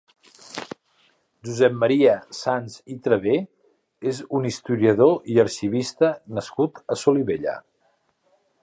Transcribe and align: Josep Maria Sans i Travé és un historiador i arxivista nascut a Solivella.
Josep 1.49 1.75
Maria 1.83 2.15
Sans 2.39 2.79
i 2.95 2.97
Travé 3.09 3.35
és 4.13 4.23
un 4.39 4.49
historiador 4.53 5.15
i 5.35 5.41
arxivista 5.45 6.13
nascut 6.41 6.83
a 6.97 7.01
Solivella. 7.05 7.57